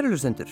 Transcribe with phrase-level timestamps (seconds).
[0.00, 0.48] Kærulustendur,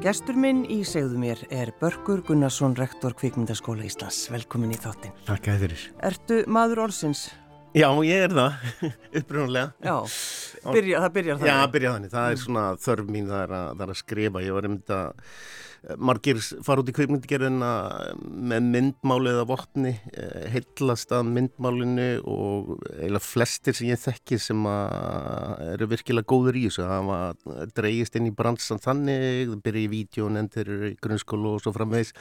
[0.00, 4.22] gestur minn í segðu mér er Börgur Gunnarsson, rektor Kvikmyndaskóla Íslands.
[4.32, 5.12] Velkomin í þáttin.
[5.26, 5.82] Takk að þeirir.
[6.08, 7.26] Ertu maður orðsins?
[7.76, 8.56] Já, ég er það,
[9.20, 9.74] upprunalega.
[9.84, 9.98] Já,
[10.70, 11.52] byrja, það byrjar þannig.
[11.52, 12.14] Já, byrja þannig.
[12.14, 14.44] Það er svona þörf mín, það er að, það er að skrifa.
[14.46, 15.02] Ég var um þetta
[15.94, 17.70] margir fara út í kveikmyndigerðina
[18.26, 24.66] með myndmáli eða vopni eh, heillast að myndmálinu og eiginlega flestir sem ég þekki sem
[24.66, 30.72] eru virkilega góður í þessu það dreigist inn í bransan þannig byrja í vídjón endur
[30.90, 32.14] í grunnskólu og svo framvegs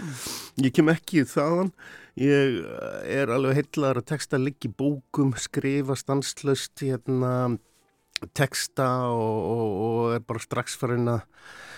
[0.62, 1.74] ég kem ekki þaðan.
[2.22, 2.62] Ég
[3.12, 7.58] er alveg heillar að texta liggi bókum, skrifa stanslöst hérna
[8.38, 11.75] texta og, og, og er bara strax farin að Eh,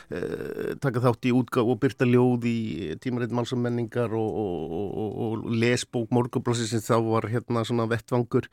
[0.82, 2.58] taka þátt í útgáð og byrta ljóð í
[3.04, 8.48] tímaritt manns og og, og, og, lesbók morgublássi sem þá var hérna svona vettvangur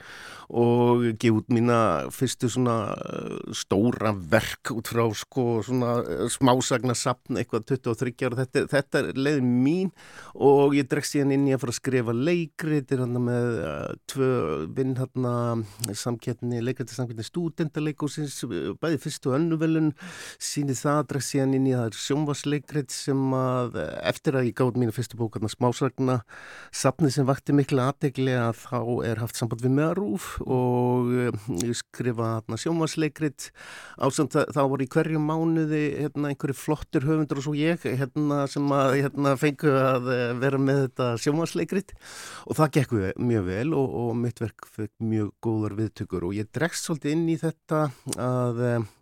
[0.49, 1.79] og gefa út mína
[2.15, 8.45] fyrstu svona eh, stóra verk út frá sko svona eh, smásagna sapn eitthvað 23 ára.
[8.45, 9.93] Þetta, þetta er leiðin mín
[10.35, 13.51] og ég dregst síðan inn í að fara að skrifa leikri þetta er hann með
[14.11, 14.31] tvö
[14.75, 15.35] vinn hérna
[15.95, 18.41] samkettni leikrætti samkettni stúdendaleikosins
[18.83, 19.93] bæði fyrstu önnuvelun
[20.43, 23.77] síni það dregst síðan síðan inn í það sjónvarsleikrið sem að
[24.09, 26.17] eftir að ég gáði mínu fyrstu bókarna smásagna
[26.73, 31.77] sapni sem vakti miklu aðdegli að þá er haft samband við meðarúf og eh, ég
[31.77, 33.51] skrifa sjónvarsleikrið
[34.01, 38.75] ásand þá voru í hverju mánuði hérna, einhverju flottur höfundur og svo ég hérna, sem
[38.75, 41.95] að hérna, fengu að eh, vera með þetta sjónvarsleikrið
[42.49, 46.53] og það gekk mjög vel og, og mitt verk fekk mjög góðar viðtökur og ég
[46.55, 48.93] dregst svolítið inn í þetta að eh,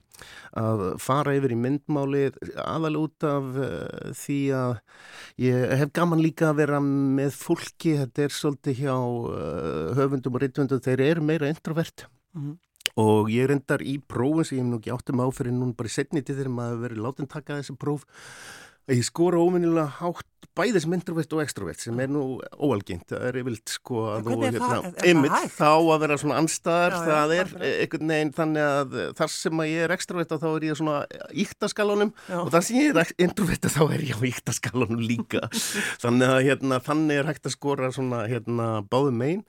[0.58, 2.24] að fara yfir í myndmáli
[2.64, 4.74] aðal út af uh, því að
[5.44, 10.44] ég hef gaman líka að vera með fólki, þetta er svolítið hjá uh, höfundum og
[10.44, 12.06] reytvöndum, þeir eru meira introvert.
[12.32, 12.58] Mm -hmm.
[12.96, 15.92] og ég reyndar í prófum sem ég hef nú ekki áttum áferðin núna bara í
[15.92, 18.04] setniti þegar maður verið látin taka þessi próf
[18.90, 20.26] Ég skora óvinnilega hátt
[20.56, 22.24] bæði sem introvert og extrovert sem er nú
[22.58, 27.02] óalgengt, það er yfirlt sko að nú hérna, ymmit þá að vera svona anstæðar, já,
[27.08, 30.66] það já, er einhvern veginn þannig að þar sem að ég er extrovert þá er
[30.66, 30.98] ég svona
[31.44, 35.46] íktaskalunum og þar sem ég er introvert þá er ég á íktaskalunum líka.
[36.02, 39.42] Þannig að hérna þannig er hægt að skora svona hérna báðu megin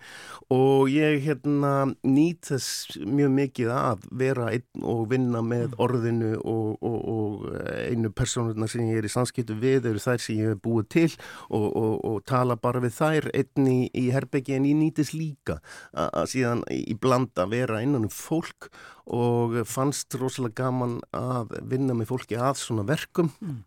[0.54, 1.74] og ég hérna
[2.04, 5.78] nýt þess mjög mikið að vera einn og vinna með mm.
[5.84, 7.46] orðinu og, og, og
[7.90, 11.10] einu personuna sem ég er í samskiptu við eru þær sem ég hef búið til
[11.50, 15.60] og, og, og tala bara við þær einni í, í herbyggi en ég nýtis líka
[15.94, 18.70] að síðan í blanda vera innan um fólk
[19.04, 23.62] og fannst rosalega gaman að vinna með fólki að svona verkum mm.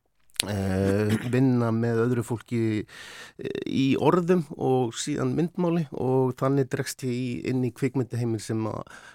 [0.45, 7.47] Uh, vinna með öðru fólki uh, í orðum og síðan myndmáli og þannig dregst ég
[7.49, 8.61] inn í kvikmyndaheimin sem,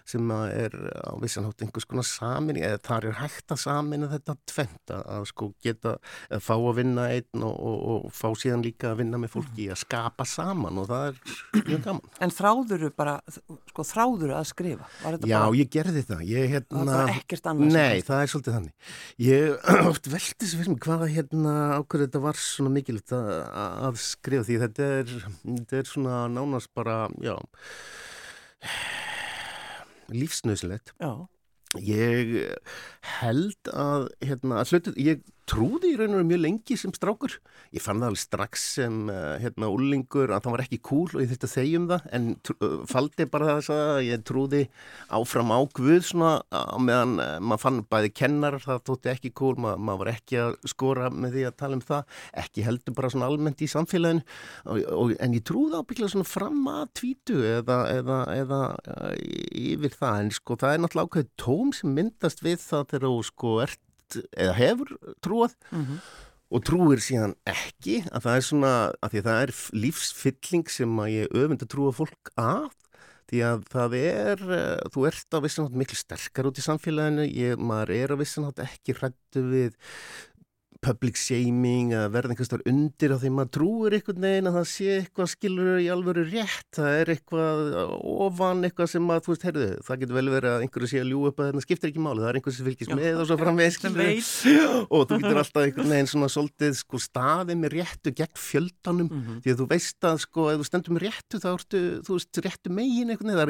[0.10, 4.36] sem að er á vissanhátt einhvers konar samin eða þar er hægt að samina þetta
[4.50, 5.94] tvent að sko geta
[6.34, 9.70] að fá að vinna einn og, og, og fá síðan líka að vinna með fólki
[9.70, 11.22] að skapa saman og það er
[11.70, 12.18] mjög gaman.
[12.18, 13.16] En þráður þú bara,
[13.70, 14.90] sko þráður að skrifa?
[15.06, 15.54] Já, bara...
[15.62, 16.26] ég gerði það.
[16.32, 17.78] Ég, hérna, það var ekkert annars?
[17.78, 18.92] Nei, það er svolítið þannig.
[19.30, 23.30] Ég oft veldi sem fyrir mig hvaða hérna ákveður þetta var svona mikilvægt að,
[23.88, 25.14] að skrifa því þetta er,
[25.44, 27.36] þetta er svona nánast bara, já,
[30.12, 30.94] lífsnauslegt.
[31.02, 31.28] Já.
[31.80, 32.34] Ég
[33.22, 37.36] held að, hérna, að hlutu, ég trúði í raun og mjög lengi sem strákur.
[37.76, 41.20] Ég fann það alveg strax sem uh, hérna úlingur að það var ekki cool og
[41.24, 44.62] ég þurfti að þegjum það en uh, faldi bara þess að ég trúði
[45.12, 46.32] áfram á Guð svona
[46.80, 50.58] meðan uh, maður fann bæði kennar það tótti ekki cool, Ma, maður var ekki að
[50.72, 54.24] skora með því að tala um það, ekki heldur bara svona almennt í samfélaginu
[54.72, 58.62] og, og, en ég trúði ábygglega svona fram að tvítu eða, eða, eða
[59.52, 63.24] yfir það en sko það er náttúrulega ákveð tóm sem myndast við það þegar þú
[63.32, 63.82] sko ert
[64.36, 64.94] eða hefur
[65.24, 66.04] trúað mm -hmm.
[66.52, 69.54] og trúir síðan ekki að það er svona, að því að það er
[69.86, 72.70] lífsfylling sem að ég öfund að trúa fólk að
[73.32, 77.56] því að það er, eh, þú ert á vissanátt miklu sterkar út í samfélaginu, ég,
[77.56, 79.78] maður er á vissanátt ekki hrættu við
[80.82, 84.68] public shaming að verða einhvers vegar undir á því maður trúir einhvern veginn að það
[84.72, 86.72] sé eitthvað skilur í alvöru rétt.
[86.74, 87.58] Það er eitthvað
[88.26, 91.10] ofan eitthvað sem að þú veist, heyrðu, það getur vel verið að einhverju sé að
[91.12, 93.38] ljú upp að það skiptir ekki máli það er einhvers sem fylgis með og svo
[93.42, 93.72] framveg
[94.96, 99.10] og þú getur alltaf einhvern veginn svona svolítið sko staði með réttu gegn fjöldanum.
[99.12, 99.38] Mm -hmm.
[99.46, 102.34] því að þú veist að sko ef þú stendur með réttu þá ertu þú veist
[102.42, 103.50] réttu megin eitthvað það er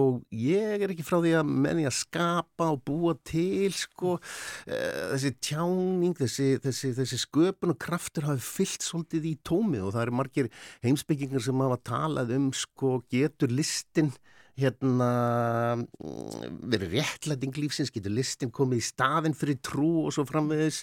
[0.00, 4.16] og, ég er ekki frá því að menni að skapa og búa til sko.
[4.66, 9.94] Uh, þessi tjáning, þessi, þessi, þessi sköpun og kraftur hafi fyllt svolítið í tómið og
[9.96, 10.50] það eru margir
[10.86, 14.14] heimsbyggingar sem hafa talað um sko getur listin
[14.58, 15.10] hérna
[16.70, 20.82] verið réttlæting lífsins, getur listin komið í staðin fyrir trú og svo framvegis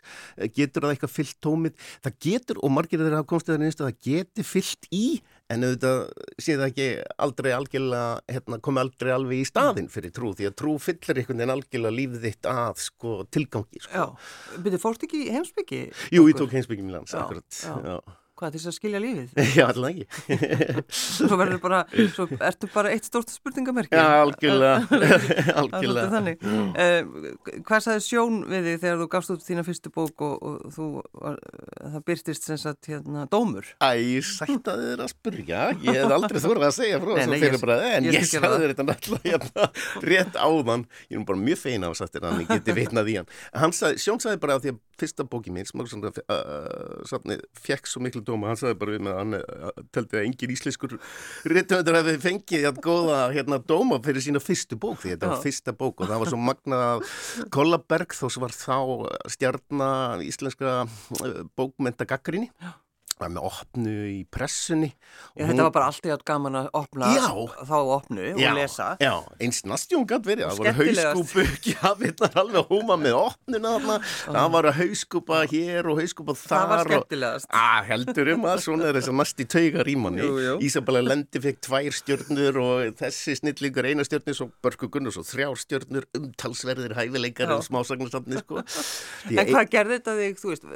[0.56, 4.48] getur það eitthvað fyllt tómið það getur, og margir þeirra hafa komst eða það getur
[4.48, 5.06] fyllt í
[5.54, 6.02] en auðvitað
[6.44, 6.88] sé það ekki
[7.24, 11.42] aldrei algjörlega hérna, komið aldrei alveg í staðin fyrir trú, því að trú fyllir einhvern
[11.42, 13.94] veginn algjörlega lífið þitt að sko, tilgangi sko.
[13.96, 15.84] Já, byrju, fórst ekki heimsbyggi?
[16.16, 18.18] Jú, ég tók heimsbyggi Milans, akkurat Já, já.
[18.38, 19.32] Hvað, til þess að skilja lífið?
[19.58, 20.06] Já, alltaf ekki.
[21.26, 21.80] svo verður bara,
[22.14, 23.98] svo ertu bara eitt stórt spurningamerki.
[23.98, 25.00] Já, algjörlega.
[25.64, 26.12] algjörlega.
[26.12, 26.44] Þannig.
[26.78, 30.76] Uh, hvað sagði Sjón við þig þegar þú gafst út þína fyrstu bók og, og
[30.76, 31.40] þú, var,
[31.82, 33.72] það byrtist sem sagt hérna dómur?
[33.82, 35.64] Æ, sætt að þið er að spurja.
[35.88, 38.62] Ég hef aldrei þorðið að segja frá þess að fyrir bara, en ég, ég sagði
[38.62, 39.68] þér þetta náttúrulega hérna
[40.14, 40.86] rétt áðan.
[41.10, 43.34] Ég er bara mjög feina þér að hann geti vitnað í hann.
[43.58, 47.36] hann sagði, Sjón sagði bara að því að fyrsta bóki mín, sem uh,
[47.66, 49.38] fekk svo miklu dóma, hann sagði bara við með hann
[49.96, 50.98] teldi að engin íslenskur
[51.48, 55.76] réttöndar hefði fengið hérna góða hérna dóma fyrir sína fyrstu bók því þetta var fyrsta
[55.78, 57.16] bók og það var svo magnað
[57.54, 58.78] Kollaberg þó sem var þá
[59.36, 60.84] stjarnar íslenska
[61.58, 62.52] bókmenta gaggrinni
[63.26, 64.92] með opnu í pressunni
[65.38, 67.28] Já, þetta var bara alltaf gaman að opna já,
[67.68, 68.88] þá opnu og já, lesa.
[69.02, 73.98] Já, eins nastjón gætt verið það voru hauskúpu, já, vitnar alveg hóma með opnuna þarna,
[74.26, 77.50] það var hauskúpa hér og hauskúpa þar Það var skemmtilegast.
[77.50, 80.30] Og, að, Heldur um að svona er þess að næst í taugar í manni
[80.68, 85.62] Ísabella Lendi fekk tvær stjörnur og þessi snillingur eina stjörnur svo Börku Gunnars og þrjár
[85.62, 88.64] stjörnur umtalsverðir hæfileikar og smásagnarstafni sko.
[89.38, 90.68] En hvað gerði þetta þig, þú veist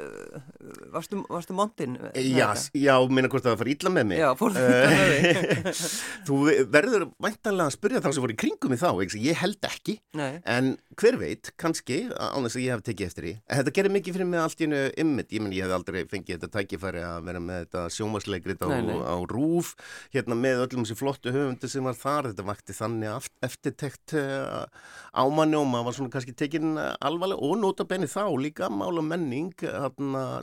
[0.92, 1.96] varstu, varstu montin?
[2.32, 4.22] Já, já, minna hvort það var illa með mig.
[4.22, 5.82] Já, fór það með þig.
[6.28, 6.38] Þú
[6.72, 8.88] verður væntanlega að spyrja þá sem voru í kringum í þá,
[9.22, 9.98] ég held ekki.
[10.18, 10.40] Nei.
[10.48, 13.34] en hver veit, kannski án þess að ég hef tekið eftir því.
[13.58, 15.32] Þetta gerir mikið fyrir mig allt í einu ymmit.
[15.32, 19.16] Ég menn ég hef aldrei fengið þetta tækifæri að vera með þetta sjómasleikrit á, á
[19.30, 19.72] rúf
[20.12, 24.66] hérna með öllum þessi flottu höfundu sem var þar, þetta vakti þannig eftirtekt uh,
[25.12, 29.52] ámanni og maður var svona kannski tekin alvarlega og nota benni þá líka mála menning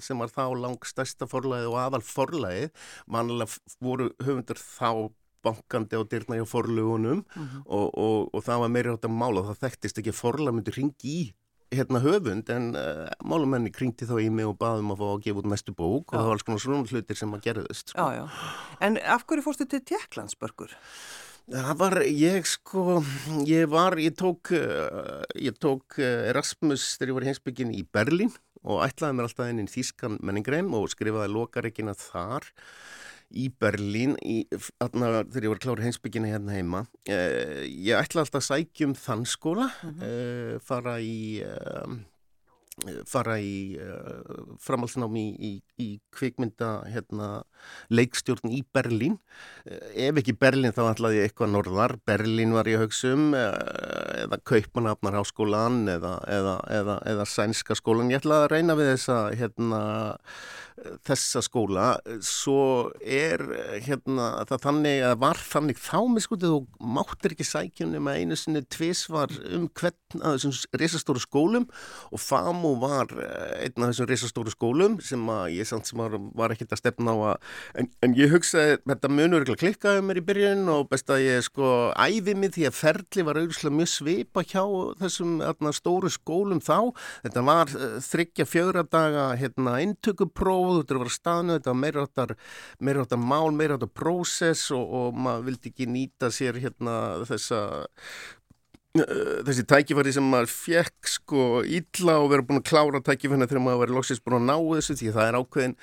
[0.06, 2.70] sem var þá langstæsta forlæði og aðal forlæði
[3.08, 5.10] mannilega voru höfundur þá
[5.46, 7.62] bankandi á dyrna hjá forlugunum mm -hmm.
[7.66, 10.76] og, og, og það var meira átt að mála það þekktist ekki að forlag myndi
[10.76, 11.22] ringi í
[11.70, 15.42] hérna höfund en uh, málamenni kringti þá í mig og baðum að fá að gefa
[15.44, 16.18] út næstu bók já.
[16.18, 17.98] og það var alls konar svona hlutir sem að gerðist sko.
[18.02, 18.26] já, já.
[18.82, 20.74] En af hverju fórstu til Tjekklandsbörgur?
[21.50, 23.00] Það var, ég sko,
[23.50, 27.86] ég var, ég tók, uh, ég tók uh, Erasmus þegar ég var í heimsbyggin í
[27.90, 28.34] Berlín
[28.68, 32.50] og ætlaði mér alltaf inn í Þískan menningreim og skrifaði lokareikina þar
[33.30, 34.42] í Berlín í,
[34.82, 39.26] atna, þegar ég var klári heimsbyggina hérna heima eh, ég ætlaði alltaf að sækjum þann
[39.30, 40.08] skóla mm -hmm.
[40.08, 42.00] eh, fara í eh,
[43.10, 45.52] fara í uh, framhalsnámi í, í,
[45.84, 47.30] í kvikmynda hérna,
[47.94, 49.18] leikstjórn í Berlín.
[49.68, 51.98] Uh, ef ekki Berlín þá ætlaði ég eitthvað norðar.
[52.10, 53.54] Berlín var ég högstum uh,
[54.26, 59.20] eða Kaupanafnar háskólan eða, eða, eða, eða Sænska skólan ég ætlaði að reyna við þessa
[59.40, 59.82] hérna,
[61.08, 61.88] þessa skóla
[62.26, 63.42] svo er
[63.86, 68.38] hérna það þannig að var þannig þá með skutið og máttir ekki sækjunum að einu
[68.40, 71.68] sinni tvísvar um hvern að þessum risastóru skólum
[72.10, 73.12] og FAMU var
[73.60, 77.16] einn af þessum risastóru skólum sem að ég samt sem var, var ekkert að stefna
[77.16, 80.88] á að en, en ég hugsaði þetta munur ekki að klikkaði mér í byrjun og
[80.92, 84.64] best að ég sko æði mig því að ferli var auðvitað mjög svipa hjá
[85.02, 86.92] þessum atna, stóru skólum þá.
[87.26, 87.74] Þetta var
[88.06, 92.36] þryggja fjögra daga hérna intökupróf þetta var staðnu, þetta var meiráttar
[92.80, 96.96] meiráttar mál, meiráttar prósess og, og maður vildi ekki nýta sér hérna
[97.30, 97.62] þessa
[98.98, 103.82] þessi tækifæri sem maður fekk sko ítla og verið búin að klára tækifæri þegar maður
[103.84, 105.76] verið loksist búin að ná þessu því það er ákveðin,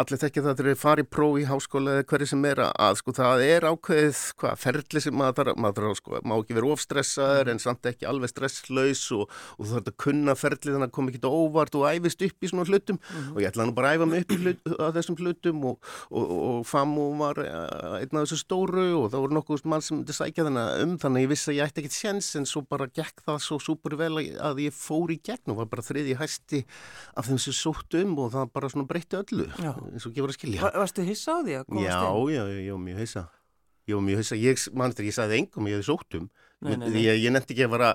[0.00, 3.14] allir þekkja það þegar þeir fari próf í háskóla eða hverju sem er að sko
[3.18, 7.52] það er ákveðið hvað ferli sem maður þarf, maður þarf sko, má ekki vera ofstressaður
[7.52, 11.12] en samt ekki alveg stresslaus og, og þú þarf að kunna ferli þannig að koma
[11.12, 13.36] ekki óvart og æfist upp í svona hlutum mm -hmm.
[13.36, 16.32] og ég ætla nú bara að æfa mig upp hlut, að þessum hlutum og, og,
[16.32, 20.48] og FAMU var einn af þessu stóru og það voru nokkuð mann sem myndi sækja
[20.48, 23.40] þannig um þannig ég vissi að ég ætti ekkit sjens en svo bara gekk það
[23.44, 26.62] svo súper vel að ég fór í gegn og var bara þriði hæsti
[27.18, 29.72] af þeim sem sótt um og það bara svona breytti öllu já.
[29.90, 31.92] eins og gefur að skilja Var, Varstu hissa á því að komast inn?
[31.92, 33.26] Já, já, já, mjög hissa
[33.92, 36.28] var mjög hissa, ég, mannst þegar ég sagði engum ég hefði sótt um
[36.62, 37.02] Nei, nei, nei.
[37.02, 37.90] Ég, ég nefndi ekki að vera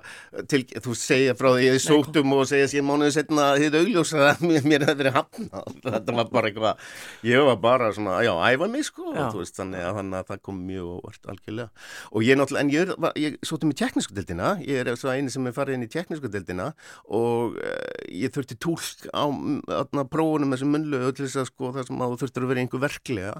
[0.51, 4.43] til, þú segja frá því ég sóttum og segja sér mánuðið setna þið augljósa að
[4.67, 6.85] mér hefði verið hafna þetta var bara eitthvað,
[7.27, 10.59] ég var bara svona, já, æfa mig sko veist, þannig, að, þannig að það kom
[10.67, 11.85] mjög óvart algjörlega.
[12.11, 12.93] Og ég náttúrulega, en ég,
[13.23, 16.31] ég sóttum í teknísku deildina, ég er svo eini sem er farið inn í teknísku
[16.33, 16.69] deildina
[17.07, 17.73] og uh,
[18.11, 19.25] ég þurfti tólk á
[20.11, 22.83] prófunum þessum munlu öll þess að sko það sem að þú þurftir að vera einhver
[22.83, 23.33] verklega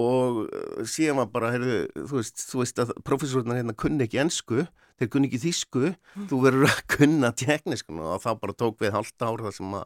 [0.00, 4.22] og uh, síðan var bara, heyrðu, þú veist, þú veist að profesorna hérna kunni ekki
[4.22, 4.64] ennsku,
[5.00, 6.26] þeir kunni ekki þísku, mm.
[6.28, 9.84] þú verður að kunna teknískun og þá bara tók við halvt ár þar sem að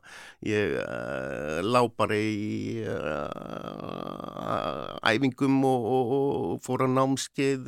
[0.51, 3.31] ég uh, lá bara í uh,
[5.13, 7.63] æfingum og, og, og fór á námskeið,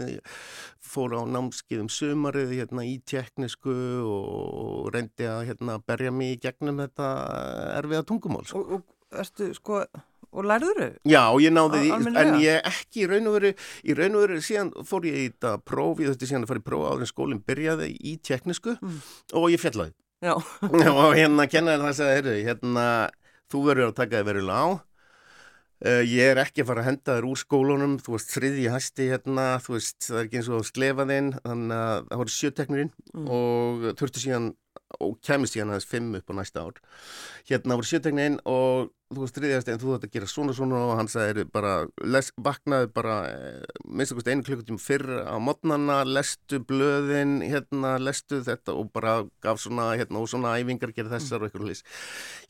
[0.83, 6.43] fór á námskeið um sumarið hérna í teknísku og reyndi að hérna berja mig í
[6.49, 7.07] gegnum þetta
[7.79, 8.47] erfiða tungumál.
[8.49, 8.59] Sko.
[8.65, 8.83] Og, og
[9.23, 9.85] erstu sko
[10.37, 10.97] Og lærður þau?
[11.09, 13.53] Já, ég náði því, en ég ekki í raun og veru,
[13.83, 16.63] í raun og veru síðan fór ég í þetta próf, ég þurfti síðan að fara
[16.63, 18.99] í próf áður en skólinn byrjaði í teknisku mm.
[19.41, 19.97] og ég fjallaði.
[20.25, 20.35] Já.
[20.37, 22.85] og hérna kennaði það að segja, heyrðu, hérna,
[23.53, 24.67] þú verður að taka þig verulega á,
[25.89, 29.09] uh, ég er ekki að fara að henda þér úr skólunum, þú veist, þriði hæsti
[29.15, 33.27] hérna, þú veist, það er ekki eins og sklefaðinn, þannig að það voru sjöteknurinn mm.
[33.41, 34.53] og þurfti síðan
[35.03, 36.79] og kemist síðan aðeins fimm upp á næsta ár.
[37.49, 40.97] Hérna voru sjötekninn og þú veist, þriðjast en þú ætti að gera svona svona og
[40.99, 46.59] hann sagði bara, les, vaknaði bara eh, minnst okkur einu klukkutíma fyrr á modnana, lestu
[46.67, 51.47] blöðin hérna, lestu þetta og bara gaf svona, hérna, og svona æfingar gerði þessar og
[51.47, 51.85] eitthvað hlýs.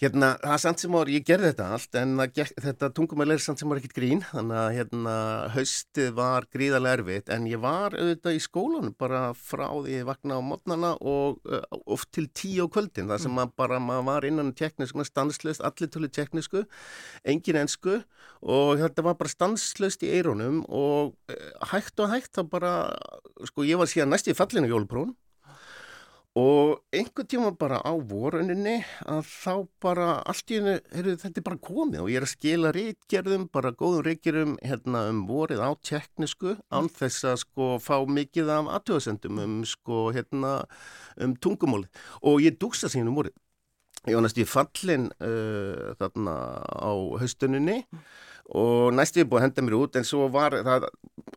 [0.00, 3.44] Hérna, það er samt sem ári, ég gerði þetta allt en það, þetta tungumæli er
[3.44, 5.16] samt sem ári ekkit grín þannig að, hérna,
[5.52, 10.40] haustið var gríðarlega erfitt en ég var auðvitað í skólanum bara frá því ég vaknaði
[10.40, 13.42] á modnana og uh, oft til tíu á kvöldin, það sem mm.
[13.42, 14.96] maður bara, maður var innan teknisk,
[16.46, 16.66] íslensku,
[17.24, 18.00] engin ennsku
[18.42, 22.72] og þetta var bara stanslöst í eironum og eh, hægt og hægt þá bara,
[23.44, 25.14] sko ég var síðan næst í fallinu jólprón
[26.36, 30.74] og einhver tíma bara á voruninni að þá bara allt í hennu,
[31.16, 35.24] þetta er bara komið og ég er að skila reykjörðum, bara góðum reykjörðum hérna um
[35.30, 40.52] vorið á teknisku án þess að sko fá mikið af aðtöðasendum um sko hérna
[41.16, 41.88] um tungumóli
[42.20, 43.40] og ég dúksta síðan um vorið
[44.06, 47.80] Ég var næst í fallin uh, þarna á haustuninni
[48.54, 50.86] og næst ég er búið að henda mér út en svo var það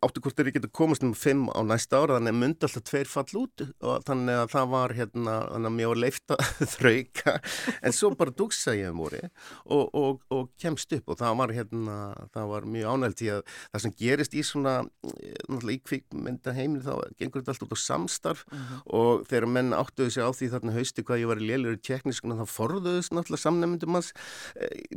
[0.05, 3.09] áttu hvort þeir geta komast um fimm á næsta ára þannig að myndi alltaf tveir
[3.09, 5.35] fall út og þannig að það var hérna
[5.89, 6.37] var leifta
[6.75, 7.35] þrauka
[7.81, 9.21] en svo bara dugsa ég um úri
[9.65, 11.97] og, og, og kemst upp og það var hérna
[12.35, 16.83] það var mjög ánægt í að það sem gerist í svona náttúrulega í kvikmynda heimil
[16.85, 18.65] þá gengur þetta alltaf út á samstarf uh mhm.
[18.69, 18.81] -huh.
[18.99, 21.83] og þegar menn áttuðu sig á því þarna hausti hvað ég var í lélir í
[21.89, 24.13] teknískuna þá forðuðust náttúrulega samnefndum hans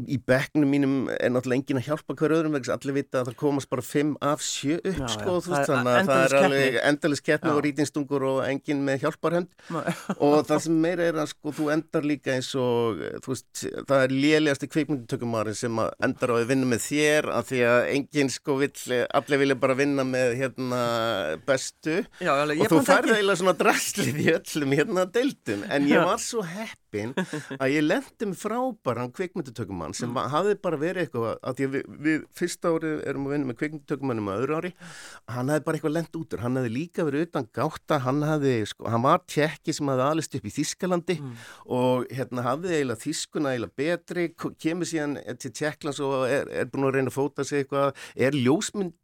[0.07, 3.71] í bekknum mínum er náttúrulega engin að hjálpa hver öðrum allir vita að það komast
[3.73, 7.25] bara 5 af 7 upp já, sko já, veist, þannig að það er alveg endalist
[7.27, 9.51] keppni og rítinstungur og engin með hjálparhönd.
[10.23, 14.15] Og það sem meira er að sko þú endar líka eins og veist, það er
[14.15, 19.01] lélegasti kveikmyndutökumari sem endar á að vinna með þér af því að engin sko vill
[19.03, 20.83] allir vilja bara vinna með hérna
[21.49, 22.03] bestu.
[22.23, 25.67] Já, alveg, og þú færði eiginlega svona drastlið í öllum hérna deildum.
[25.73, 26.45] En ég var svo
[26.93, 27.15] heppin
[27.59, 30.31] að ég lendi með frábæran kveikmyndutökumann sem mm.
[30.33, 33.59] hafði bara verið eitthvað að því að við, við fyrsta árið erum að vinna með
[33.63, 34.73] kveikmyndutökumannum að öðru ári
[35.37, 38.89] hann hefði bara eitthvað lend út hann hefði líka verið utan gáta hann, hefði, sko,
[38.93, 41.35] hann var tjekki sem hefði alist upp í Þískalandi mm.
[41.79, 44.29] og hérna hafði eiginlega Þískuna eiginlega betri
[44.63, 47.93] kemur síðan til Tjekklands og er, er búin að reyna að fóta sig eitthvað
[48.29, 48.37] er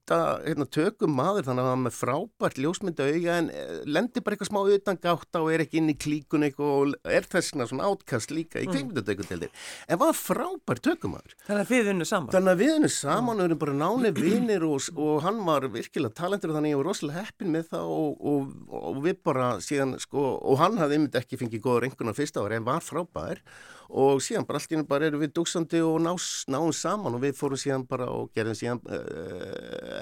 [0.09, 4.37] ljósmynda hérna, tökum maður þannig að hann með frábært ljósmynda auga en eh, lendir bara
[4.37, 8.33] eitthvað smá utan gáta og er ekki inn í klíkun og er þessna svona átkast
[8.33, 8.73] líka í mm.
[8.73, 9.51] kveikmyndatökundeldir
[9.89, 12.33] en var frábært tökum maður Þannig að við vinnum saman.
[12.33, 16.17] Þannig að við vinnum saman og erum bara náni vinnir og, og hann var virkilega
[16.19, 19.97] talentur þannig að ég var rosalega heppin með það og, og, og við bara síðan
[20.03, 23.43] sko, og hann hafði yfir ekki fengið góða rengunar fyrsta ári en var frábær.
[23.89, 27.39] Og síðan bara allt í hennu bara erum við dugsandi og náum saman og við
[27.39, 28.99] fórum síðan bara og gerðum síðan uh,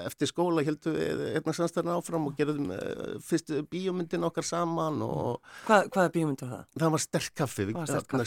[0.05, 5.39] eftir skóla heldum við einna samstæðan áfram og gerðum uh, fyrstu bíómyndin okkar saman og
[5.67, 6.67] Hvað, hvaða bíómynd var það?
[6.81, 7.69] Það var sterkkaffi,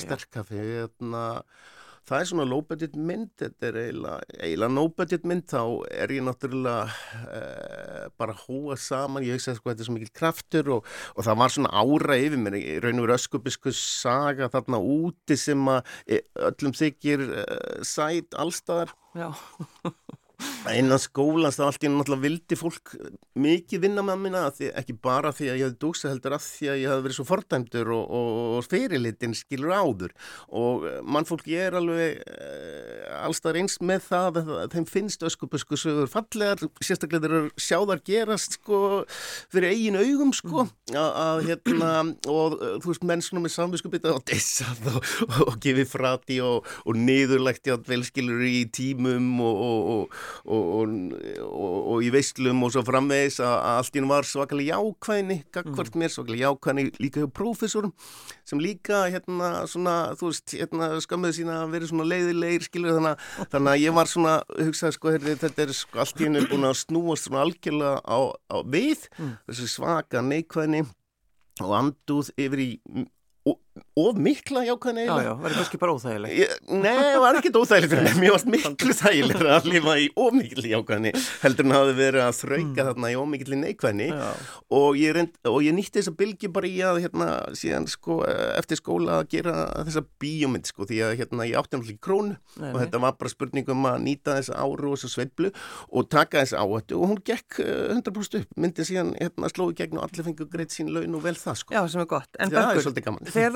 [0.06, 1.26] sterkkaffi, hérna
[2.08, 5.62] það er svona low budget mynd þetta er eiginlega, no budget mynd þá
[5.94, 10.14] er ég náttúrulega uh, bara hóa saman ég veist að sko, þetta er svo mikil
[10.20, 14.80] kraftur og, og það var svona ára yfir mér raun og veru öskubisku saga þarna
[14.80, 19.30] úti sem að e, öllum þykir uh, sæt allstaðar Já
[20.68, 22.92] Einan skólans þá allt í náttúrulega vildi fólk
[23.40, 24.42] mikið vinna með minna
[24.76, 27.24] ekki bara því að ég hefði dúsa heldur að því að ég hefði verið svo
[27.30, 30.12] fordæmdur og, og, og fyrirlitin skilur áður
[30.60, 32.50] og eh, mannfólk ég er alveg e,
[33.22, 38.58] allstað eins með það að þeim finnst öskupusku sögur fallegar, sérstaklega þeir eru sjáðar gerast
[38.58, 38.82] sko
[39.52, 41.00] fyrir eigin augum sko mm.
[41.00, 41.92] að hérna
[42.28, 45.00] og þú veist mennsnum með samviskupita og dessað og,
[45.46, 46.68] og gefið frati og
[47.00, 50.90] niðurlegt í að velskilur í tímum og og,
[51.46, 55.94] og, og í veislum og svo framvegis að, allt í hún var svakalega jákvæðni gagvart
[55.94, 56.02] mm.
[56.02, 57.92] mér, svakalega jákvæðni líka hjá prófessorum
[58.48, 63.26] sem líka hérna svona, þú veist, hérna skammiði sína að vera svona leiðilegir, skilur þannig,
[63.54, 66.70] þannig að ég var svona, hugsaði sko herri, þetta er sko allt í hennu búin
[66.70, 68.18] að snúast svona algjörlega á,
[68.50, 69.32] á við mm.
[69.50, 70.84] þessi svaka neikvæðni
[71.60, 72.70] og anduð yfir í
[74.00, 75.22] of mikla jákvæðin eiginlega.
[75.22, 76.30] Já, já, var það kannski bara óþægileg?
[76.70, 81.12] Nei, það var ekkit óþægileg, mér varst miklu þægileg að lifa í of mikil jákvæðinni
[81.44, 82.86] heldur en hafi verið að þrauka mm.
[82.88, 84.08] þarna í of mikil neikvæðinni
[84.80, 87.28] og ég, reynd, og ég nýtti þessa bylgi bara í að hérna
[87.60, 89.54] síðan sko eftir skóla að gera
[89.86, 93.34] þessa bíómynd sko því að hérna ég átti náttúrulega krónu nei, og þetta var bara
[93.34, 95.48] spurningum að nýta þessa áru og þessa sveiblu
[95.90, 99.98] og taka þessa áhættu og hún gekk 100% eh, upp, myndi síðan hérna slói gegn
[100.00, 100.48] og allir fengið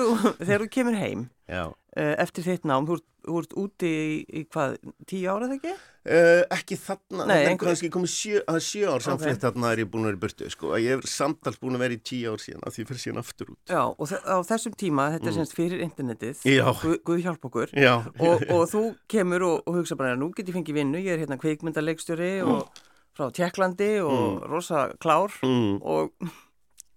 [0.05, 3.91] Já, þú þegar þú kemur heim uh, eftir þitt nám, þú ert, þú ert úti
[3.91, 4.77] í, í hvað,
[5.09, 5.75] tíu ára þegar ekki?
[6.05, 9.41] Uh, ekki þarna, Nei, en kannski komið sjö, sjö ár samflitt okay.
[9.47, 10.73] þarna er ég búin að vera í burtu sko.
[10.77, 13.53] ég er samtals búin að vera í tíu ár síðan að því fyrir síðan aftur
[13.55, 15.39] út Já, og á þessum tíma, þetta er mm.
[15.39, 16.43] semst fyrir internetið,
[16.83, 20.59] Guð, Guð hjálp okkur og, og þú kemur og, og hugsa bara, nú get ég
[20.59, 22.53] fengið vinnu, ég er hérna kveikmyndalegstjóri mm.
[22.53, 22.85] og
[23.15, 24.47] frá Tjekklandi og mm.
[24.51, 25.79] rosa klár mm.
[25.81, 26.13] og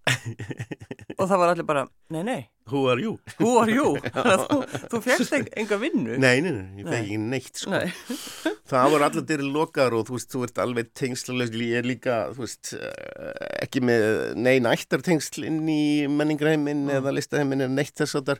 [1.19, 3.17] og það var allir bara, nei, nei Who are you?
[3.39, 3.95] Who are you?
[4.49, 4.59] þú,
[4.91, 7.73] þú fegst enga vinnu Nei, nei, nei, ég feg ekki neitt sko.
[7.73, 7.89] nei.
[8.69, 12.17] Það voru allir dyrir lokar og þú veist, þú ert alveg tengsluleg ég er líka,
[12.35, 14.05] þú veist eh, ekki með
[14.37, 16.93] neina ættartengsl inn í menningræmin mm.
[16.99, 18.39] eða listaheimin er neitt þess að eh,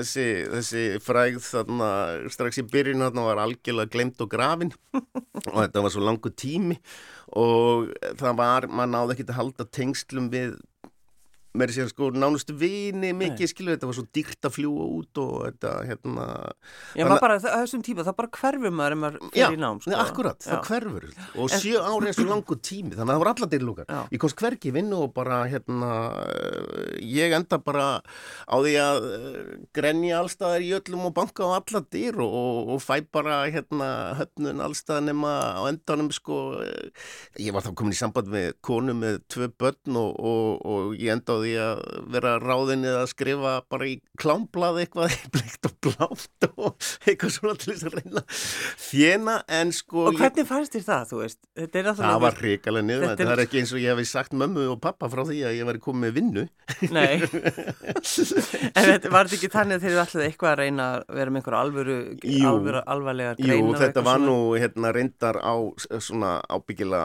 [0.00, 1.90] þessi, þessi fræð þarna
[2.34, 4.74] strax í byrjun þarna var algjörlega glemt og grafin
[5.52, 6.80] og þetta var svo langu tími
[7.38, 10.58] og það var, maður náði ekki að halda tengslum við
[11.54, 15.20] mér er síðan sko nánustu vini mikið skilur þetta var svo dýrt að fljúa út
[15.22, 16.24] og þetta hérna
[16.98, 19.92] Já maður bara þessum tíma það bara hverfur maður ef maður fyrir í nám sko.
[19.92, 20.48] Já akkurat já.
[20.48, 21.06] það hverfur
[21.44, 24.42] og sjö ári er svo langu tími þannig að það voru alla dyrlúkar ég komst
[24.42, 25.92] hverki vinnu og bara hérna
[26.98, 29.38] ég enda bara á því að eh,
[29.78, 33.88] grenja allstaðar í öllum og banka á alla dyr og, og, og fæ bara hérna
[34.18, 36.58] höfnun allstað nema á endanum sko.
[37.38, 41.38] Ég var þá komin í samband með konu með tvö börn og, og ég enda
[41.38, 41.82] á því að
[42.16, 47.72] vera ráðinni að skrifa bara í klámblað eitthvað bleikt og blátt og eitthvað svona til
[47.72, 48.24] þess að reyna.
[48.84, 51.40] Þjena en sko Og hvernig fannst þér það, þú veist?
[51.84, 55.08] Það var hrikalega niður, þetta er ekki eins og ég hef sagt mömmu og pappa
[55.12, 56.46] frá því að ég var komið með vinnu.
[56.94, 57.14] Nei.
[58.74, 61.60] En þetta var ekki þannig að þeir alltaf eitthvað að reyna að vera með einhverju
[61.60, 61.96] alvöru,
[62.48, 65.54] alvöru alvarlega greina Jú, þetta var nú hérna reyndar á
[66.00, 67.02] svona ábyggila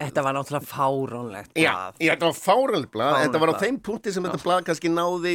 [0.00, 1.98] Þetta var náttúrulega fáránlegt blað.
[2.00, 3.16] Já, þetta var fáránlegt blað.
[3.24, 5.34] Þetta var á þeim punkti sem þetta blað kannski náði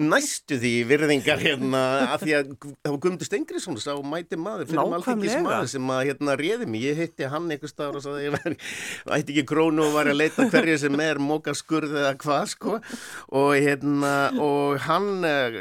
[0.00, 1.82] næstu því virðingar hérna
[2.14, 6.02] að því að það var Guðmundur Stengriðsson sá mæti maður fyrir malþingis maður sem að
[6.10, 6.86] hérna réði mig.
[6.86, 8.58] Ég hitti hann einhver staður og sagði ég væri,
[9.16, 13.50] ætti ekki krónu og var að leita hverju sem er mókaskurð eða hvað sko og
[13.56, 15.58] hérna og hann, eh,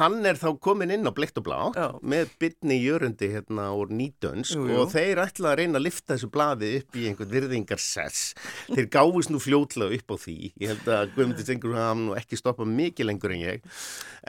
[0.00, 1.86] hann er þá komin inn á Blikt og Blá já.
[2.02, 6.70] með bytni jörundi hérna úr nýdönsk og þeir ætla að reyna að lifta þessu blaði
[6.80, 8.34] upp í einhvern virðingarsess
[8.70, 10.36] þeir gáðist nú fljótlega upp á því.
[10.62, 13.68] Ég held að Guðmundur Stengur hafa nú ekki stoppað mikið lengur en ég.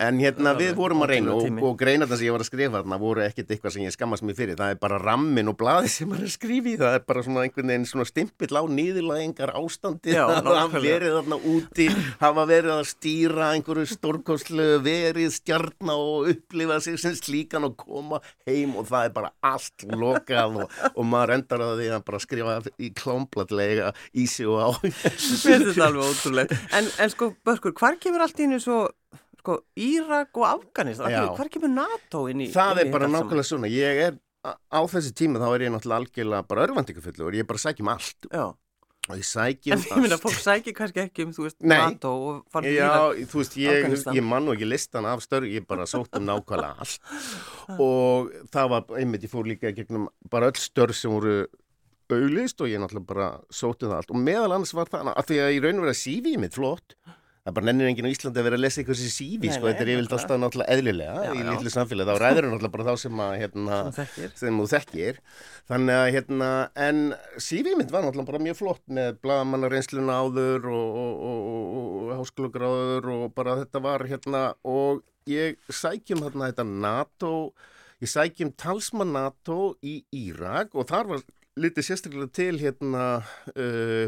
[0.06, 3.00] En hérna við vorum að reyna og, og greinarna sem ég var að skrifa þarna
[3.02, 4.60] voru ekkert eitthvað sem ég skammast mér fyrir.
[4.60, 6.76] Það er bara rammin og blaði sem maður er í.
[6.76, 11.38] Það er bara svona einhvern veginn svona stimpill á nýðilagengar ástandi það hafa verið þarna
[11.52, 11.88] úti
[12.22, 18.22] hafa verið að stýra einhverju stórkoslu verið stjarná og upplifa sig sem slíkan og koma
[18.48, 22.24] heim og það er bara allt lokað og, og maður endar að því að bara
[22.24, 24.70] skrifa í klámbladlega í sig og á
[25.04, 28.84] Þetta er alveg ótrúlega en, en sko, Börkur, hvar kemur allt í hennu svo
[29.40, 31.16] sko, Írak og Afganistan?
[31.38, 35.42] Hvar kemur NATO inn í Það er bara nákvæmlega svona, ég er á þessi tíma
[35.42, 38.30] þá er ég náttúrulega algjörlega bara örvandingafullur og ég er bara að sækja um allt.
[38.30, 38.46] Já.
[39.06, 41.78] Og ég sækjum en ég minna, fólk sækir kannski ekki um, þú veist, Nei.
[41.78, 42.90] NATO og já,
[43.30, 46.74] þú veist, ég, ég mann og ekki listan af störg, ég bara sótt um nákvæmlega
[46.82, 47.12] allt.
[47.86, 51.44] Og það var, einmitt, ég fór líka gegnum bara öll störg sem voru
[52.14, 54.14] auðlist og ég náttúrulega bara sóti það allt.
[54.14, 56.42] Og meðal annars var það að því að ég raun og verið að sífi í
[56.42, 56.98] mitt flott.
[57.46, 59.84] Það bara nennir enginn á Íslandi að vera að lesa eitthvað sem sífi sko, þetta
[59.84, 63.04] er yfirlega alltaf náttúrulega eðlilega já, í litlu samfélagi, þá ræður það náttúrulega bara þá
[63.04, 63.78] sem að hérna,
[64.42, 65.20] sem þú þekkir.
[65.70, 66.48] Þannig að hérna
[66.88, 67.04] en
[67.46, 73.12] sífi mynd var náttúrulega bara mjög flott með blagamannareinsluna áður og, og, og, og háskólugráður
[73.14, 77.36] og bara þetta var hérna og ég sækjum hérna þetta NATO
[78.02, 81.26] ég sækjum talsmann NATO í Írak og þar var
[81.60, 83.06] litið sérstaklega til hérna
[83.56, 84.08] uh,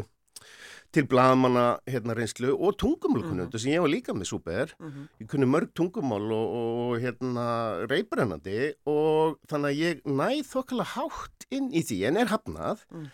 [0.94, 3.58] til bladamanna hérna reynslu og tungumálkunnu mm -hmm.
[3.58, 5.08] sem ég var líka með súper mm -hmm.
[5.20, 11.46] ég kunni mörg tungumál og, og hérna reybrennandi og þannig að ég næð þokkala hátt
[11.50, 13.06] inn í því en er hafnað mm.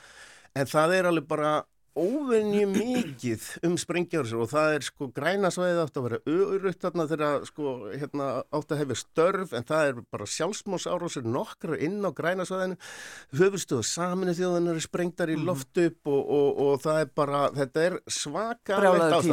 [0.54, 1.64] en það er alveg bara
[1.98, 7.46] óvenju mikið um sprengjaður og það er sko grænasvæðið átt að vera örutt þarna þegar
[7.48, 8.28] sko hérna
[8.58, 12.78] átt að hefja störf en það er bara sjálfsmósárásir nokkra inn á grænasvæðinu
[13.38, 15.48] höfustuðu saminu þjóðanar er sprengtar í mhm.
[15.48, 18.82] loft upp og, og, og það er bara þetta er svaka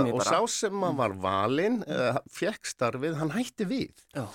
[0.01, 4.09] og sá sem maður var valinn uh, fekk starfið, hann hætti við.
[4.15, 4.27] Já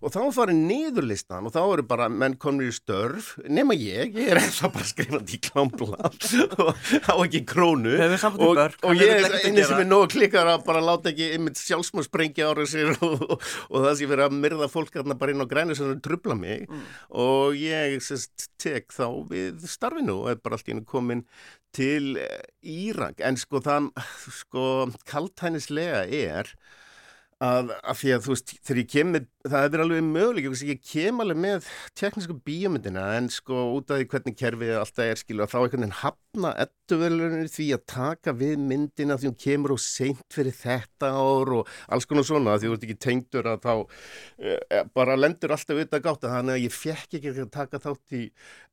[0.00, 4.30] og þá farið niðurlistan og þá eru bara menn konur í störf nema ég, ég
[4.32, 6.10] er eða bara skrifandi í klámbla
[6.64, 6.70] og
[7.04, 7.96] á ekki krónu.
[8.00, 12.04] Og, og ég er eini sem er nógu klikkar að bara láta ekki einmitt sjálfsmá
[12.06, 15.50] sprengja ára sér og, og, og það sé verið að myrða fólk bara inn á
[15.50, 16.66] græni sem trubla mig.
[16.70, 16.82] Mm.
[17.22, 21.24] og ég sest, tek þá við starfinu og er bara allt í hennu komin
[21.76, 22.16] til
[22.66, 23.20] Írak.
[23.22, 23.90] En sko það
[24.34, 24.64] sko
[25.08, 26.50] kaltænislega er
[27.40, 30.80] að, að því að þú veist, þegar ég kem með, það er alveg möguleik, ég
[30.84, 35.44] kem alveg með teknísku bíomundina en sko út af því hvernig kerfið alltaf er skilu
[35.44, 39.80] að þá einhvern veginn hafna ettuvelunir því að taka við myndina því hún kemur og
[39.84, 43.74] seint fyrir þetta ár og alls konar svona því þú ert ekki tengdur að þá
[44.44, 48.18] e, bara lendur alltaf auðvitað gátt að þannig að ég fekk ekki að taka þátt
[48.20, 48.22] í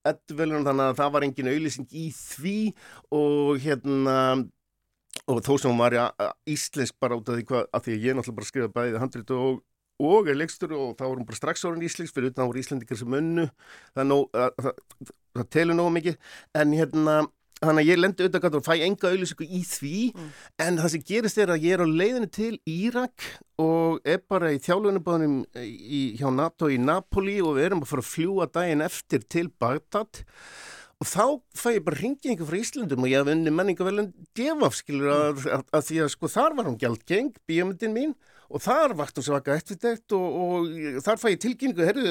[0.08, 2.60] ettuvelunum þannig að það var engin auðlýsing í því
[3.16, 4.20] og hérna
[5.28, 5.96] og þó sem hún var
[6.48, 9.34] íslensk bara út af því hvað, af því að ég náttúrulega bara skrifa bæðið handrit
[9.36, 9.64] og,
[10.08, 12.62] og er leikstur og þá var hún bara strax orðin íslensk fyrir utan að var
[12.62, 13.48] íslendikar sem önnu
[13.98, 16.22] það, það, það, það telur nógu mikið.
[16.62, 17.18] En hérna
[17.58, 20.00] þannig að ég lendi auðvitað og fæ enga auðvilsingu í því.
[20.14, 20.32] Mm.
[20.66, 23.28] en það sem gerist er að ég er á leiðinu til Írak
[23.62, 25.40] og er bara í þjálfunubáðunum
[26.20, 30.22] hjá NATO í Napoli og við erum að fara að fljúa daginn eftir til Bagdad
[30.98, 31.26] og þá
[31.58, 32.00] fæ ég bara
[32.32, 36.12] einhver frá Íslandum og ég hafði unni menningavelun devaf skilur að, að, að því að
[36.16, 38.16] sko þar var hún gjaldgeng, bíomundin mín
[38.48, 42.04] og þar hún svaka eftirtækt og, og þar fæ ég tilkynningu, herru,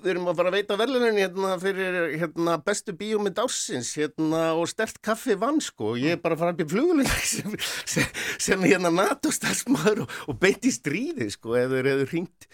[0.00, 4.68] við erum að fara að veita verðlunin hérna fyrir hérna, bestu bíómynd ársins hérna, og
[4.70, 5.94] stert kaffi vann sko.
[5.94, 10.04] Og ég er bara að fara að byrja flugulinn sem, sem, sem hérna NATO stafsmaður
[10.06, 12.48] og, og beint í stríði sko eða hefur hringt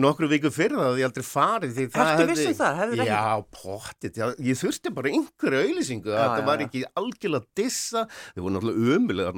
[0.00, 2.80] nokkru viku fyrir það og ég aldrei farið því það Hættu vissum það?
[2.80, 3.24] Hefur já,
[3.56, 8.54] pottit, já, ég þurfti bara einhverju auðlýsingu að það var ekki algjörlega dissa, þau voru
[8.54, 9.32] náttúrulega ömulega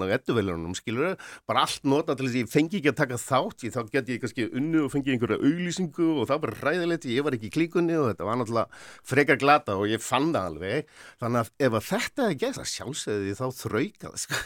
[2.92, 6.08] þarna að að taka þátt ég, þá get ég kannski unnu og fengi einhverju auðlýsingu
[6.20, 8.80] og það var bara ræðilegt, ég var ekki í klíkunni og þetta var náttúrulega
[9.12, 12.70] frekar glata og ég fann það alveg, þannig að ef að þetta hefði gert, það
[12.72, 14.40] sjálfsögði þá þraukað sko.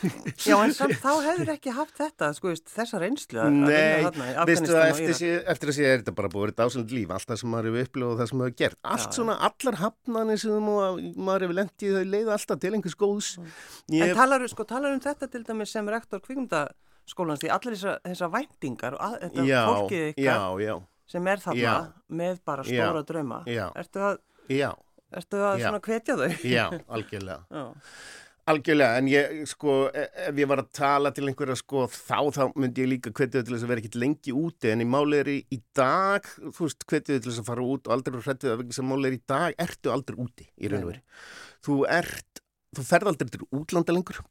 [0.46, 4.06] Já, en samt þá hefur ekki haft þetta, sko, þessar einslu Nei,
[4.48, 7.42] veistu það, eftir, eftir að sé er þetta bara búið að dásend líf allt það
[7.42, 8.80] sem maður hefur upplifað og það sem maður hefur gert.
[8.86, 10.68] Allt Já, svona, allar hafnanir sem
[11.26, 13.30] maður hefur lendið þau leiða alltaf til einhvers góðs.
[13.92, 14.04] Ég...
[14.06, 16.22] En talar, sko, talar um þetta til dæmis sem rektor
[17.06, 20.74] kvíkmyndaskólans því allir þessar þessa væntingar og að, þetta já, fólkið ykkar já,
[21.06, 21.74] sem er þarna
[22.08, 24.20] með bara stóra drauma Ertu að,
[25.14, 26.30] ertu að svona kvetja þau?
[26.44, 26.64] Já,
[26.94, 27.66] algjörlega.
[28.46, 32.42] Algjörlega, en ég, sko, e, ef ég var að tala til einhverja, sko, þá, þá
[32.54, 35.58] myndi ég líka hvetið til þess að vera ekkit lengi úti, en í máleiri í
[35.74, 38.76] dag, þú veist, hvetið til þess að fara út og aldrei er hrættið að vegna
[38.78, 41.02] sem máleiri í dag, ertu aldrei úti í raun og veri.
[41.66, 42.42] Þú ert,
[42.78, 44.22] þú ferð aldrei til útlanda lengur,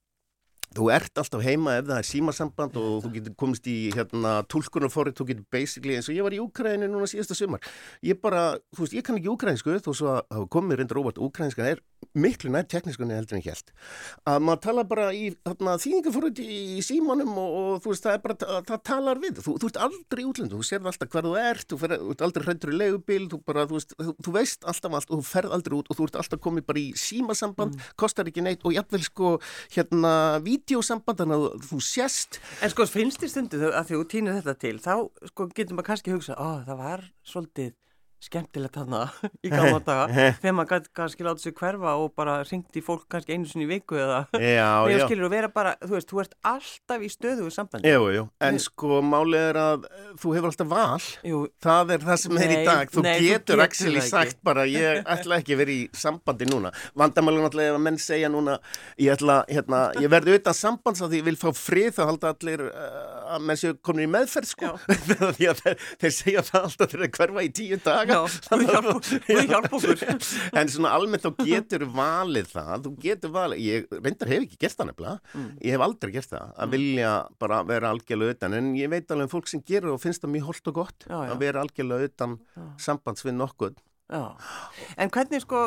[0.76, 5.16] Þú ert alltaf heima ef það er símasamband og þú getur komist í hérna, tólkunarforrið,
[5.16, 7.64] þú getur basically eins og ég var í Úkræni núna síðasta sumar.
[8.04, 11.70] Ég bara, þú veist, ég kann ekki úkrænsku svo að hafa komið reyndar óvart úkrænska
[11.72, 11.80] er
[12.16, 13.72] miklu nær teknískunni heldur en helt.
[14.30, 18.22] Að maður tala bara í þýningaforrið í, í símanum og, og þú veist, það er
[18.24, 18.38] bara,
[18.70, 19.42] það, talar við.
[19.46, 22.16] Þú, þú ert aldrei í útlendu, þú serð alltaf hvað þú ert, þú, fer, þú
[22.16, 25.78] ert aldrei hrættur í legubil, þú, þú, þú veist alltaf allt og þú ferð aldrei
[25.80, 27.94] út og þú ert alltaf komið bara í símasamband, mm.
[28.00, 29.36] kostar ekki neitt og jafnvel sko
[29.76, 30.14] hérna
[30.46, 34.56] vídeosamband þannig að þú sést En sko finnst þér stundu að því þú týnir þetta
[34.62, 34.94] til þá
[35.32, 37.74] sko getur maður kannski hugsa, ó það var svolítið
[38.24, 39.02] skemmtilegt þarna
[39.46, 40.06] í gamla daga.
[40.42, 43.70] Þegar maður kannski láta sig hverfa og bara ringt í fólk kannski einu sinni í
[43.70, 44.24] viku eða
[44.56, 44.70] já,
[45.06, 47.92] skilur og vera bara, þú veist, þú ert alltaf í stöðu sambandi.
[47.92, 49.88] Jú, jú, en sko málið er að
[50.22, 51.10] þú hefur alltaf val.
[51.28, 52.94] Jú, það er það sem nei, er í dag.
[52.96, 56.74] Þú nei, getur actually sagt bara ég ætla ekki að vera í sambandi núna.
[56.98, 58.58] Vandamálun alltaf er að menn segja núna
[59.02, 61.94] ég ætla, hérna, ég verði auðvitað sambands að ég vil fá frið.
[61.96, 64.72] Þá halda allir uh, að menn séu komin í meðferð sko.
[65.36, 70.04] Þeir, þeir segja það alltaf þegar hverfa í tíu daga við hjálpa okkur
[70.60, 74.80] en svona almennt þá getur valið það þú getur valið, ég reyndar hef ekki gert
[74.80, 75.50] það nefnilega, mm.
[75.66, 76.76] ég hef aldrei gert það að mm.
[76.76, 77.12] vilja
[77.46, 80.36] bara vera algjörlega utan en ég veit alveg um fólk sem gerur og finnst það
[80.36, 81.34] mjög holdt og gott já, já.
[81.34, 82.66] að vera algjörlega utan já.
[82.90, 84.36] sambandsvinn nokkuð Já,
[85.02, 85.60] en hvernig sko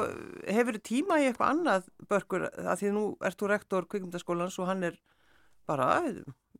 [0.47, 4.87] hefur tíma í eitthvað annað börkur að því nú ert þú rektor kvikmyndaskólans og hann
[4.87, 5.01] er
[5.67, 5.89] bara,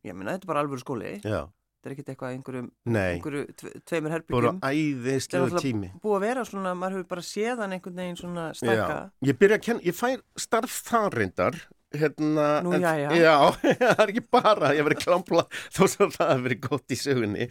[0.03, 1.45] ég minna þetta er bara alvöru skóli Já
[1.79, 3.43] þetta er ekkert eitthvað einhverjum, einhverju
[3.87, 5.91] tveimur herbyggjum bara æðislega tími.
[6.03, 8.97] búið að vera svona, maður hefur bara séðan einhvern veginn svona stækka.
[9.23, 11.61] Ég ég fær starf þar reyndar
[11.95, 13.09] hérna Nú, en, já, já.
[13.17, 13.35] já,
[13.79, 17.47] það er ekki bara ég verið klámpla þó sem það hefur verið gott í sögunni.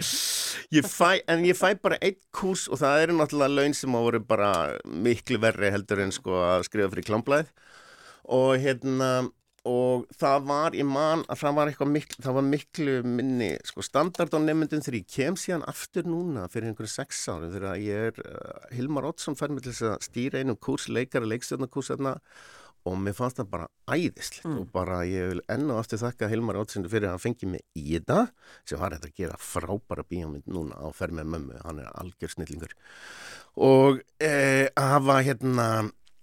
[0.77, 4.01] Ég fæ, en ég fæ bara eitt kurs og það eru náttúrulega laun sem á
[4.05, 4.53] voru bara
[4.85, 7.51] miklu verri heldur en sko að skrifa fyrir klámplaðið
[8.39, 9.11] og hérna
[9.69, 13.85] og það var, ég man að það var eitthvað miklu, það var miklu minni sko
[13.85, 18.07] standard á nefndum þegar ég kem síðan aftur núna fyrir einhverju sex ári þegar ég
[18.13, 22.17] er, uh, Hilmar Oddsson fær mig til þess að stýra einum kurs, leikara leikstjórnarkurs þarna
[22.89, 24.59] og mér fannst það bara æðislegt mm.
[24.63, 27.85] og bara ég vil enná aftur þakka Hilmar Oddsson fyrir að hann fengi mig í
[27.91, 28.21] þetta
[28.63, 32.33] sem var þetta að gera frábæra bíómynd núna á ferð með mömmu, hann er algjör
[32.33, 32.77] snillingur
[33.59, 35.69] og eh, að hafa hérna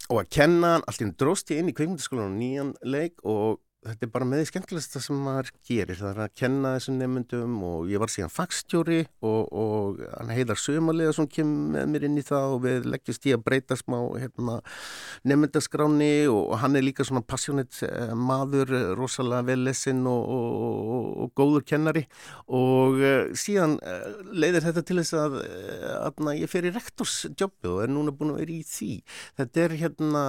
[0.09, 3.21] og að kenna hann, allt í hún dróst ég inn í kveikmyndaskólan á nýjan leik
[3.23, 6.97] og þetta er bara með því skemmtilegsta sem maður gerir það er að kenna þessum
[6.99, 12.07] nefndum og ég var síðan fagstjóri og, og hann heiðar sömalega sem kemur með mér
[12.09, 14.57] inn í það og við leggjast í að breyta smá hérna,
[15.27, 21.65] nefndaskráni og hann er líka svona passionate eh, maður, rosalega vellesinn og, og, og góður
[21.67, 22.05] kennari
[22.45, 23.77] og uh, síðan
[24.33, 25.39] leiðir þetta til þess að,
[25.99, 28.91] að, að ég fer í rektorsjobbu og er núna búin að vera í því.
[29.39, 30.23] Þetta er hérna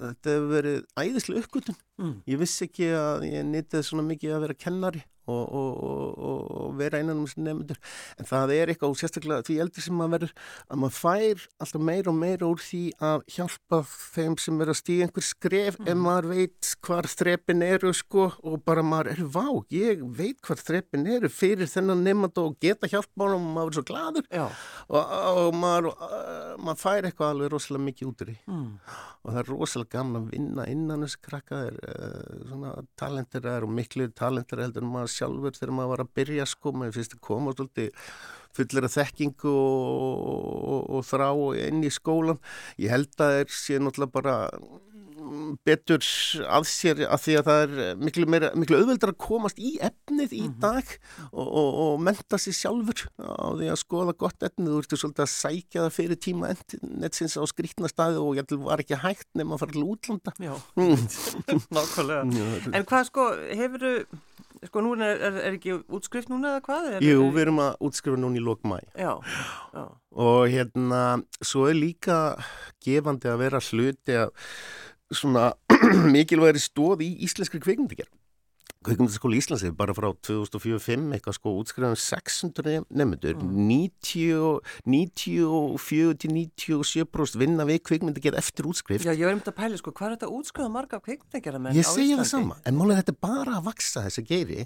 [0.00, 2.14] þetta hefur verið æðislega uppgötun mm.
[2.28, 6.76] ég vissi ekki að ég nýttið svona mikið að vera kennari og, og, og, og
[6.78, 7.80] vera einan um þessu nefndur
[8.16, 10.34] en það er eitthvað og sérstaklega því eldri sem maður verður
[10.70, 14.80] að maður fær alltaf meira og meira úr því að hjálpa þeim sem verður að
[14.80, 15.90] stíða einhver skref mm.
[15.92, 20.62] ef maður veit hvar þreppin eru sko og bara maður er vá, ég veit hvar
[20.62, 24.30] þreppin eru fyrir þennan nefnand og geta hjálpa honum og maður er svo gladur
[24.96, 28.70] og maður, uh, maður fær eitthvað alveg rosalega mikið út úr því mm.
[29.22, 33.74] og það er rosalega gaman að vinna innan þessu krakka er, uh, talentir er og
[33.76, 37.22] miklu talentir heldur en maður sjálfur þegar maður var að byrja sko, maður finnst að
[37.28, 38.10] koma svolítið
[38.56, 40.26] fullir af þekkingu og,
[40.72, 41.28] og, og þrá
[41.66, 42.40] inn í skólan.
[42.80, 44.36] Ég held að það er síðan náttúrulega bara
[45.66, 46.04] betur
[46.46, 50.34] að sér að því að það er miklu, meira, miklu auðveldar að komast í efnið
[50.36, 50.58] í mhm.
[50.62, 50.92] dag
[51.30, 54.72] og, og, og menta sér sjálfur á því að skoða gott efnið.
[54.72, 56.52] Þú ertu svolítið að sækja það fyrir tíma
[57.04, 60.36] netsins á skrítna staði og ég var ekki hægt nefn að fara til útlanda.
[60.42, 61.06] Já, mm.
[61.76, 62.72] nákvæmlega.
[62.72, 63.94] En hvað sko, hefur þú
[64.66, 66.88] Sko nú er, er, er ekki útskrift núna eða hvað?
[66.96, 68.80] Er, Jú, við erum að útskrifa núna í lókmæ.
[68.98, 69.12] Já,
[69.76, 69.84] já.
[70.26, 71.02] Og hérna,
[71.44, 72.18] svo er líka
[72.84, 74.32] gefandi að vera hluti að
[75.14, 75.50] svona
[76.16, 78.10] mikilvægri stóð í íslenskri kveikmyndigerð.
[78.86, 83.88] Kveikmyndaskóli Íslands er bara frá 2004-05 eitthvað sko útskrifaðum 600 nefndur, mm.
[84.86, 89.02] 94-97% vinna við kveikmyndagerð eftir útskrift.
[89.06, 91.74] Já, ég var um þetta að pæli sko, hvað er þetta útskrifa marga kveikmyndagerðar menn
[91.74, 91.82] á Íslandi?
[91.82, 94.60] Ég segja það sama, en málega þetta er bara að vaksa þess að geiri.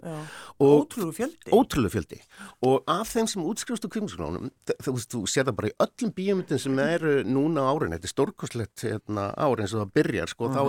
[0.61, 1.49] Ótrúlega fjöldi.
[1.57, 2.21] Ótrúlega fjöldi.
[2.69, 4.53] Og af þeim sem útskrifast á kveikmyndaskólanum,
[4.85, 8.77] þú, þú sér það bara í öllum bíomundin sem eru núna árin, þetta er stórkoslegt
[8.85, 10.61] hérna, árin sem það byrjar, sko, uh -huh.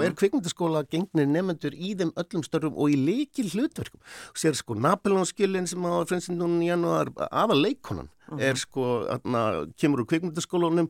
[3.42, 4.00] Mikil hlutverkum
[4.38, 8.10] sér sko Napoleonskjölinn sem á frensindunum í janúar aða leikonan.
[8.40, 9.44] Er sko, þarna,
[9.80, 10.90] kemur úr kvikmyndaskólunum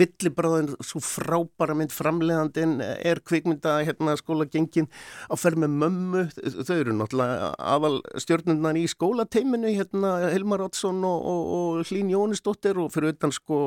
[0.00, 4.90] villibráðin, svo frábæra mynd framleiðandin er kvikmynda hérna skólagengin
[5.30, 6.24] á ferð með mömmu,
[6.64, 12.80] þau eru náttúrulega aðal stjórnundar í skólateiminu hérna Hilmar Oddsson og, og, og Hlín Jónisdóttir
[12.80, 13.60] og fyrir utan sko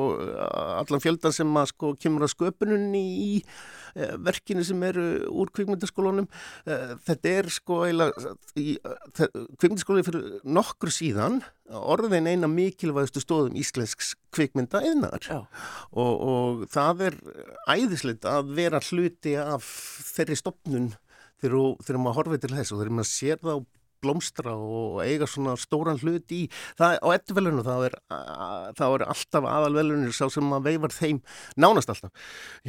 [0.80, 3.32] allan fjöldan sem að sko kemur að sköpununni í
[3.94, 6.24] Eh, verkinu sem eru úr kvikmyndaskólunum
[6.66, 7.76] eh, þetta er sko
[8.50, 11.38] kvikmyndaskólunum fyrir nokkur síðan
[11.72, 17.16] orðin eina mikilvægastu stóðum íslensks kvikmynda eðnar og, og það er
[17.72, 19.64] æðislegt að vera hluti af
[20.12, 20.90] þeirri stopnun
[21.40, 23.58] þegar maður horfið til þess og þegar maður sér það á
[24.04, 26.42] blómstra og eiga svona stóran hlut í
[26.78, 31.22] það á ettuvelunum þá er, er alltaf aðalvelunir sá sem að veifar þeim
[31.60, 32.12] nánast alltaf.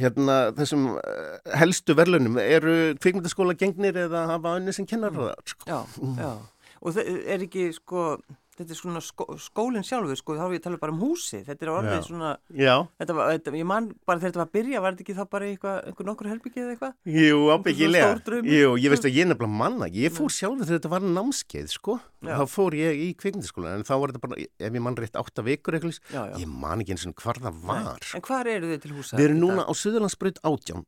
[0.00, 5.68] Hérna þessum eh, helstu velunum eru kvikmyndaskóla gengnir eða hafa önni sem kennar það sko.
[5.68, 5.78] Já,
[6.22, 6.32] já.
[6.80, 8.08] Og það er ekki sko
[8.56, 11.42] þetta er svona skó, skólinn sjálfur sko, þá er ég að tala bara um húsi
[11.46, 14.82] þetta er orðið svona þetta var, þetta, ég man bara þegar þetta var að byrja
[14.84, 16.94] var þetta ekki þá bara eitthvað, einhver nokkur helbyggið eða eitthvað?
[17.16, 21.06] Jú, ábyggilega, jú, ég veist að ég nefnilega manna ég fór sjálfur þegar þetta var
[21.18, 22.32] námskeið sko, já.
[22.32, 25.44] þá fór ég í kvikmyndaskólan en þá var þetta bara, ef ég mann rétt átta
[25.46, 26.36] vikur eitthvað, já, já.
[26.42, 28.10] ég man ekki eins og hvar það var.
[28.16, 29.18] En hvar eru þið til húsa?
[29.18, 30.86] Við erum núna á Suðurlandsbröð átján.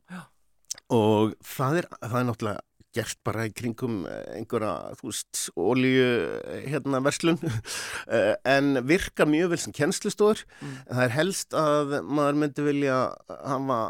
[0.94, 6.06] Og það er, það er náttúrulega gert bara í kringum eh, einhverja, þú veist, ólíu
[6.06, 7.38] eh, hérna verslun
[8.14, 10.76] eh, en virka mjög vel sem kennslistofur mm.
[10.88, 13.80] það er helst að maður myndi vilja hafa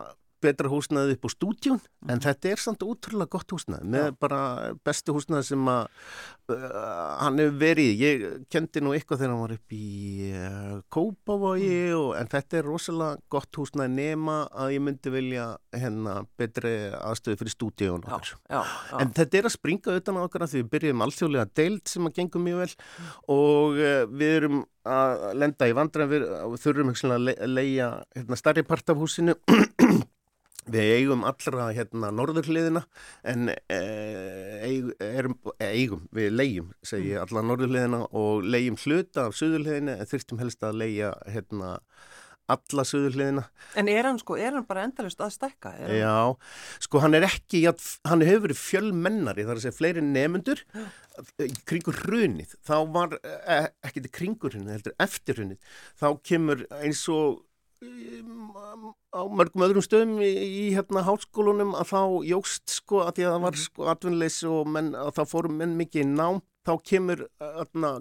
[0.45, 2.11] betra húsnaði upp á stúdjún mm.
[2.13, 4.15] en þetta er samt útrúlega gott húsnaði með ja.
[4.23, 4.41] bara
[4.87, 5.89] bestu húsnaði sem að
[6.55, 11.75] uh, hann hefur verið ég kendi nú eitthvað þegar hann var upp í uh, Kópavogi
[11.91, 12.15] mm.
[12.21, 17.57] en þetta er rosalega gott húsnaði nema að ég myndi vilja hennar betri aðstöðu fyrir
[17.57, 22.09] stúdjún en þetta er að springa utan á okkar því við byrjum alþjóðlega deilt sem
[22.09, 23.15] að gengum mjög vel mm.
[23.39, 26.25] og uh, við erum að lenda í vandra við,
[26.63, 29.35] þurfum að le leia hérna, starri part af húsinu
[30.69, 32.85] Við eigum allra hérna norðurliðina
[33.33, 33.81] en e,
[34.69, 37.23] eigum, eigum, við leigjum segi mm.
[37.25, 41.79] allra norðurliðina og leigjum hluta af söðurliðina en þurftum helst að leigja hérna
[42.49, 43.45] alla söðurliðina.
[43.77, 45.75] En er hann sko, er hann bara endalust að stekka?
[45.93, 46.33] Já,
[46.85, 47.61] sko hann er ekki,
[48.09, 50.65] hann hefur verið fjölmennari, það er að segja fleiri nefnundur
[51.69, 57.05] kringur hrunið, þá var e, ekki til kringur hrunið, heldur eftir hrunið, þá kemur eins
[57.13, 57.43] og
[57.79, 63.35] á mörgum öðrum stöðum í, í hérna hálskólunum að þá jógst sko að því að
[63.35, 63.65] það var mhm.
[63.65, 67.99] sko atvinnleysi og menn, að þá fórum menn mikið í nám þá kemur öðna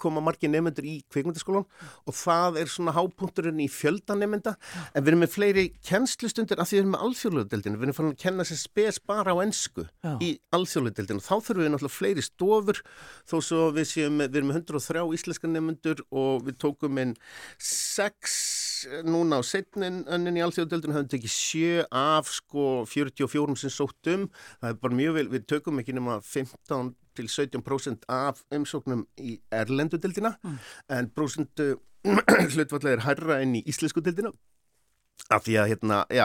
[0.00, 1.66] koma margir nefnendur í kveikmyndaskólan
[2.08, 4.54] og það er svona hápunkturinn í fjöldanemenda
[4.92, 8.10] en við erum með fleiri kennslustundir að því við erum með alþjóðludeldinu, við erum fann
[8.12, 9.86] að kenna sér spes bara á ennsku
[10.24, 12.82] í alþjóðludeldinu þá þurfum við náttúrulega fleiri stofur
[13.28, 17.16] þó svo við séum, við erum með 103 íslenska nefnendur og við tókum inn
[17.60, 18.61] 6
[19.06, 24.28] núna á setnin önnin í alþjóðludeldinu höfum tekið 7 af sko 44 sem sóttum,
[24.60, 29.36] það er bara mjög vel, við tökum ekki nema 15 til 17% af umsóknum í
[29.52, 30.56] erlendudildina mm.
[30.96, 31.74] en prosentu
[32.54, 34.32] hlutvallega er harra enn í íslensku dildina
[35.32, 36.24] af því að hérna, já,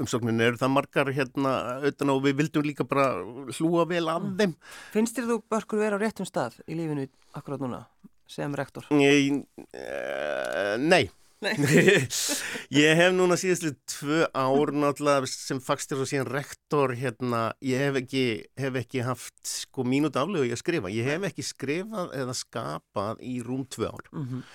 [0.00, 3.06] umsóknin eru það margar hérna auðvitað og við vildum líka bara
[3.54, 4.36] hlúa vel af mm.
[4.40, 4.54] þeim
[4.96, 7.84] Finnst þér þú börkur vera á réttum stað í lífinu akkurát núna
[8.30, 8.88] sem rektor?
[8.96, 9.44] Nei,
[9.76, 11.04] uh, nei
[12.82, 18.00] ég hef núna síðastlega tvö ár náttúrulega sem fagstir og síðan rektor hérna, ég hef
[18.02, 18.24] ekki,
[18.60, 23.22] hef ekki haft sko mínút aflegu ég að skrifa, ég hef ekki skrifað eða skapað
[23.26, 24.48] í rúm tvö ár mm -hmm.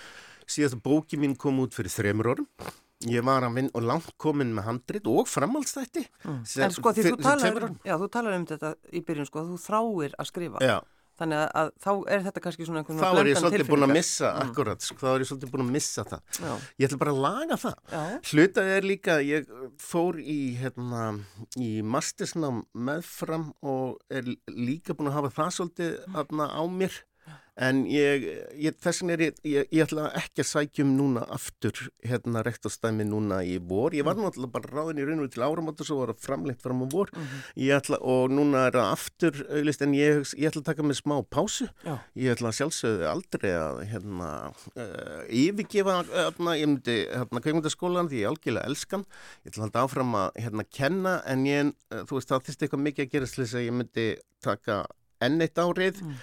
[0.48, 4.56] síðast bóki mín kom út fyrir þremur orðum Ég var að vinn og langt komin
[4.58, 6.02] með handrit og framhaldsþætti.
[6.26, 6.40] Mm.
[6.66, 10.16] En sko því þú talar, já, þú talar um þetta í byrjun sko, þú þráir
[10.18, 10.64] að skrifa.
[10.66, 10.78] Já.
[11.18, 13.18] Þannig að, að þá er þetta kannski svona einhvern veginn tilfinningar.
[13.18, 14.52] Þá er ég svolítið búin að missa, mm.
[14.52, 16.22] akkurat, sko, þá er ég svolítið búin að missa það.
[16.38, 16.52] Já.
[16.78, 17.78] Ég ætla bara að laga það.
[17.94, 18.04] Já.
[18.32, 19.52] Hlutað er líka, ég
[19.82, 21.04] fór í, hérna,
[21.58, 27.02] í mastersnám meðfram og er líka búin að hafa það svolítið aðna á mér
[27.58, 28.26] En ég,
[28.62, 33.40] ég, þessin er ég, ég, ég ætla ekki að sækjum núna aftur hérna rektorstæmi núna
[33.42, 33.96] í vor.
[33.98, 34.28] Ég var mm.
[34.28, 36.88] náttúrulega bara ráðin í raun og til áramáttu og svo var það framlengt fram á
[36.94, 37.10] vor.
[37.16, 37.72] Mm -hmm.
[37.80, 41.66] ætla, og núna er það aftur auðvist en ég ætla að taka mig smá pásu.
[41.84, 41.98] Já.
[42.16, 44.30] Ég ætla að sjálfsögðu aldrei að hérna
[44.78, 49.06] uh, yfirgefa hérna, ég myndi hérna kveikmyndaskólan því ég algjörlega elskan.
[49.46, 52.62] Ég ætla að halda áfram að hérna kenna en ég, uh, þú veist það þýrst
[52.62, 54.08] eitthvað mikið að gera sless að ég myndi
[54.44, 54.86] taka
[55.24, 56.14] enn eitt árið mm.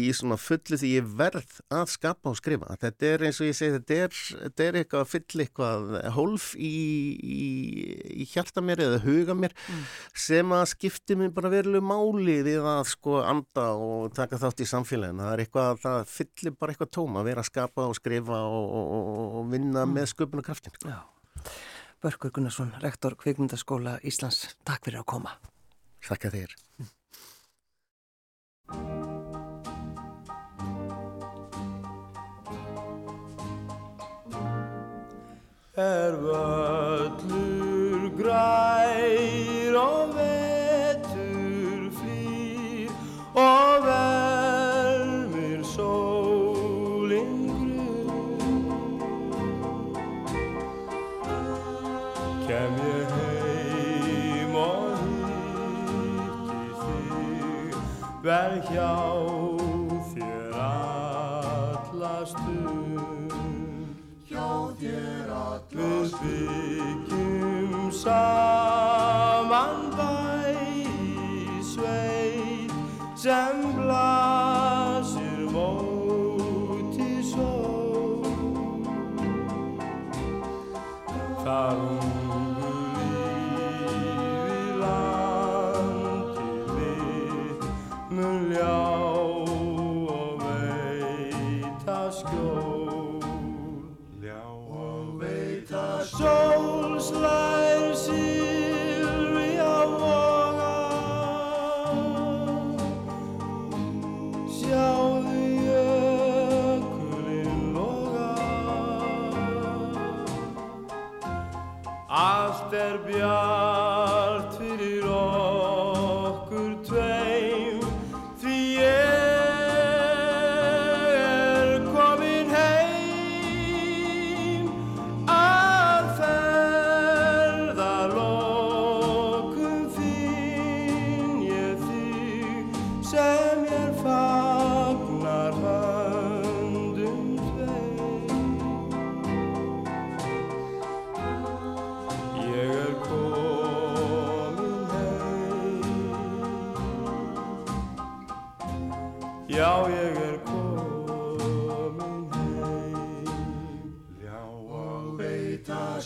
[0.00, 2.76] í svona fullu því ég verð að skapa og skrifa.
[2.80, 6.46] Þetta er eins og ég segi, þetta er, þetta er eitthvað að fylla eitthvað hólf
[6.56, 6.72] í,
[7.20, 7.48] í,
[8.24, 9.82] í hjarta mér eða huga mér mm.
[10.26, 14.70] sem að skipti mér bara verulegu máli við að sko anda og taka þátt í
[14.70, 15.24] samfélaginu.
[15.26, 18.72] Það er eitthvað, það fyllir bara eitthvað tóma að vera að skapa og skrifa og,
[18.80, 19.98] og, og vinna mm.
[19.98, 20.80] með sköpunarkraftin.
[20.86, 21.00] Já.
[22.00, 25.34] Börgur Gunnarsson, rektor Kvikmyndaskóla Íslands, takk fyrir að koma.
[26.06, 26.54] Takk að þér.
[35.80, 42.90] Er völlur grær og vetur flýr
[43.32, 48.68] og vermir sólinn grunn
[52.44, 57.72] Kem ég heim og hitti þig
[58.28, 59.29] vel hjá
[68.00, 72.72] saman bæ í sveit
[73.22, 73.59] sem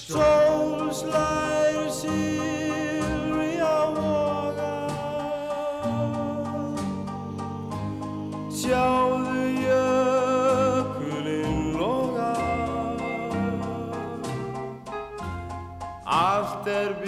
[0.05, 4.77] Sólslæðir síri á voga
[8.53, 12.33] Sjáðu jökulinn loga.
[16.05, 17.04] Allt er byggt